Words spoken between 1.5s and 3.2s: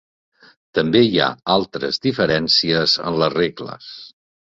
altres diferències